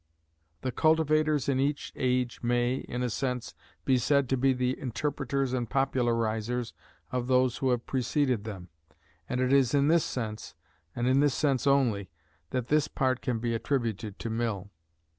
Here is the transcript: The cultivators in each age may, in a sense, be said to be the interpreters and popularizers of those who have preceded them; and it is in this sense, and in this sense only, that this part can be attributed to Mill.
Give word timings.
The 0.61 0.71
cultivators 0.71 1.47
in 1.47 1.59
each 1.59 1.93
age 1.95 2.41
may, 2.41 2.77
in 2.77 3.03
a 3.03 3.09
sense, 3.11 3.53
be 3.85 3.99
said 3.99 4.29
to 4.29 4.35
be 4.35 4.51
the 4.51 4.75
interpreters 4.79 5.53
and 5.53 5.69
popularizers 5.69 6.73
of 7.11 7.27
those 7.27 7.57
who 7.57 7.69
have 7.69 7.85
preceded 7.85 8.43
them; 8.43 8.69
and 9.29 9.39
it 9.39 9.53
is 9.53 9.75
in 9.75 9.89
this 9.89 10.03
sense, 10.03 10.55
and 10.95 11.05
in 11.07 11.19
this 11.19 11.35
sense 11.35 11.67
only, 11.67 12.09
that 12.49 12.69
this 12.69 12.87
part 12.87 13.21
can 13.21 13.37
be 13.37 13.53
attributed 13.53 14.17
to 14.17 14.31
Mill. 14.31 14.71